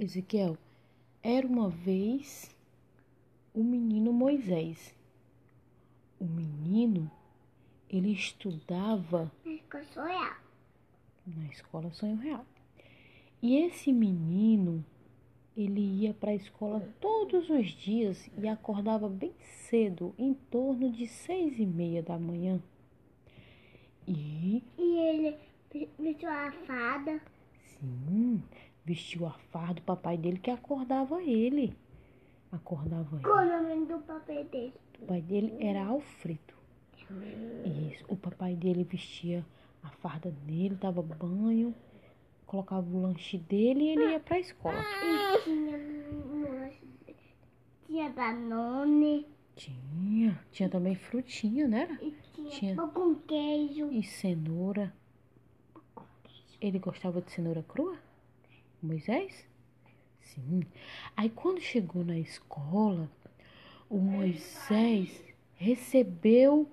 [0.00, 0.56] Ezequiel,
[1.22, 2.50] era uma vez
[3.54, 4.94] o menino Moisés.
[6.18, 7.10] O menino,
[7.88, 10.34] ele estudava Na escola sou eu.
[11.26, 12.44] na escola Sonho Real.
[13.42, 14.84] E esse menino,
[15.56, 19.32] ele ia para a escola todos os dias e acordava bem
[19.68, 22.60] cedo, em torno de seis e meia da manhã.
[24.06, 25.36] E, E ele
[25.98, 27.20] vestiu a fada.
[27.78, 28.42] sim,
[28.84, 31.76] vestiu a farda do papai dele que acordava ele.
[32.52, 33.22] Acordava ele.
[33.24, 34.72] Qual o nome do papel dele?
[35.00, 36.54] O pai dele era Alfredo.
[37.90, 38.04] Isso.
[38.08, 39.44] O papai dele vestia
[39.82, 41.74] a farda dele, dava banho,
[42.46, 44.74] colocava o lanche dele e ele ia para a escola.
[44.78, 46.70] E tinha, no-
[47.86, 49.26] tinha Danone.
[49.56, 51.82] Tinha, tinha também frutinha, né?
[51.82, 52.04] era?
[52.04, 52.74] E tinha, Tinha.
[52.76, 53.90] pão com queijo.
[53.90, 54.92] E cenoura.
[56.60, 57.96] Ele gostava de cenoura crua?
[58.82, 59.46] Moisés?
[60.20, 60.62] Sim.
[61.16, 63.10] Aí quando chegou na escola,
[63.88, 65.22] o Moisés
[65.54, 66.70] recebeu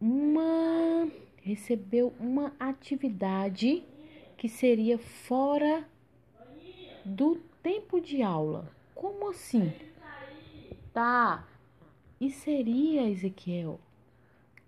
[0.00, 1.08] uma
[1.42, 3.84] recebeu uma atividade
[4.36, 5.86] que seria fora
[7.04, 8.70] do tempo de aula.
[8.94, 9.72] Como assim?
[10.92, 11.46] Tá.
[12.20, 13.78] E seria, Ezequiel,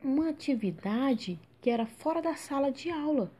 [0.04, 3.30] uma atividade que era fora da sala de aula.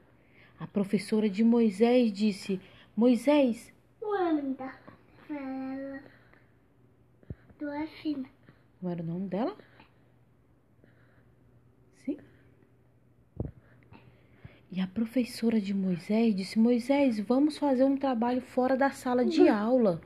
[0.58, 2.60] A professora de Moisés disse:
[2.96, 4.72] Moisés, O nome da
[5.28, 6.00] fala
[7.58, 8.28] do Afina.
[8.80, 9.54] não era o nome dela?
[12.04, 12.16] Sim.
[14.72, 19.46] E a professora de Moisés disse: Moisés, vamos fazer um trabalho fora da sala de
[19.48, 20.00] aula.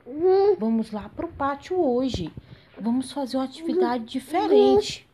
[0.59, 2.31] Vamos lá para o pátio hoje.
[2.79, 5.07] Vamos fazer uma atividade diferente.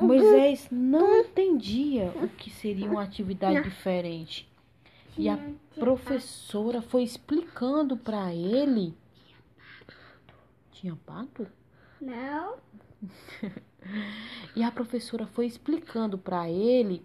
[0.00, 4.49] Moisés não entendia o que seria uma atividade diferente.
[5.16, 5.38] E a
[5.74, 8.94] professora foi explicando para ele.
[10.72, 11.46] Tinha pato?
[12.00, 12.56] Não.
[14.54, 17.02] E a professora foi explicando para ele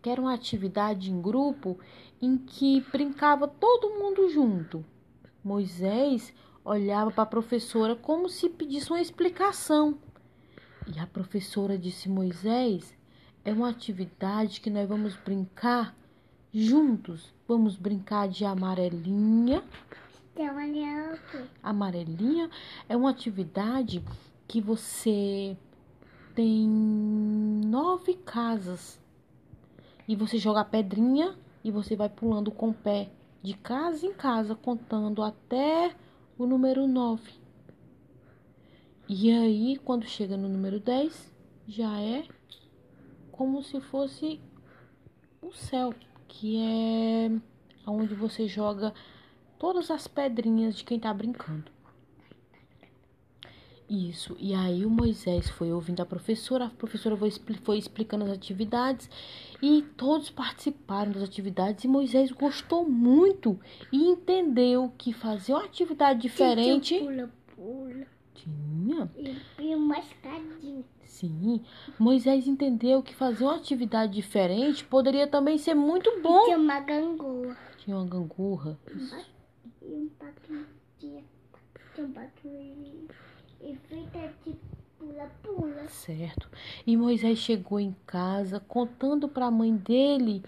[0.00, 1.78] que era uma atividade em grupo
[2.20, 4.84] em que brincava todo mundo junto.
[5.42, 6.32] Moisés
[6.64, 9.98] olhava para a professora como se pedisse uma explicação.
[10.94, 12.94] E a professora disse: Moisés,
[13.44, 15.96] é uma atividade que nós vamos brincar
[16.54, 17.34] juntos.
[17.48, 19.62] Vamos brincar de amarelinha.
[21.62, 22.48] Amarelinha
[22.88, 24.02] é uma atividade
[24.46, 25.56] que você
[26.34, 29.00] tem nove casas
[30.06, 33.10] e você joga pedrinha e você vai pulando com o pé
[33.42, 35.94] de casa em casa, contando até
[36.38, 37.32] o número nove.
[39.08, 41.32] E aí, quando chega no número 10,
[41.68, 42.26] já é
[43.30, 44.40] como se fosse
[45.42, 45.92] o céu,
[46.36, 47.30] que é
[47.86, 48.92] onde você joga
[49.58, 51.72] todas as pedrinhas de quem tá brincando.
[53.88, 54.34] Isso.
[54.40, 58.30] E aí o Moisés foi ouvindo a professora, a professora foi, expli- foi explicando as
[58.30, 59.08] atividades
[59.62, 63.60] e todos participaram das atividades e Moisés gostou muito
[63.92, 68.06] e entendeu que fazer uma atividade diferente Pula, pula.
[68.34, 69.10] Tinha.
[69.16, 70.84] E, e uma escadinha.
[71.04, 71.62] Sim,
[71.98, 76.44] Moisés entendeu que fazer uma atividade diferente poderia também ser muito bom.
[76.44, 77.56] Tinha uma gangorra.
[77.78, 78.78] Tinha uma gangorra.
[79.80, 80.66] E um patinho.
[80.98, 81.22] Tinha,
[81.94, 83.08] tinha um patinho.
[83.60, 84.56] E feita de
[84.98, 85.88] pula-pula.
[85.88, 86.50] Certo.
[86.86, 90.42] E Moisés chegou em casa contando para a mãe dele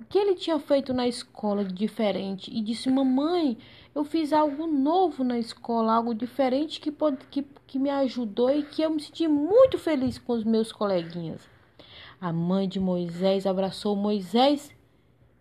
[0.00, 3.58] o que ele tinha feito na escola de diferente e disse: Mamãe,
[3.94, 8.62] eu fiz algo novo na escola, algo diferente que, pode, que, que me ajudou e
[8.62, 11.48] que eu me senti muito feliz com os meus coleguinhas.
[12.20, 14.74] A mãe de Moisés abraçou Moisés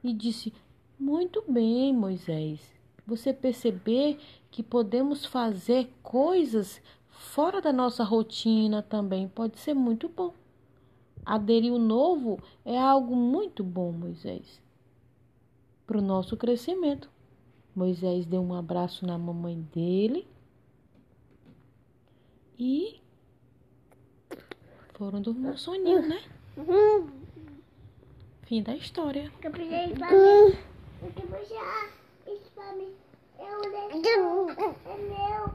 [0.03, 0.53] e disse:
[0.99, 2.59] Muito bem, Moisés.
[3.05, 4.17] Você perceber
[4.49, 10.33] que podemos fazer coisas fora da nossa rotina também pode ser muito bom.
[11.25, 14.61] Aderir o novo é algo muito bom, Moisés,
[15.85, 17.09] para o nosso crescimento.
[17.75, 20.27] Moisés deu um abraço na mamãe dele
[22.59, 23.01] e
[24.93, 26.21] foram dormir um soninho, né?
[28.43, 29.31] Fim da história.
[29.43, 30.53] Eu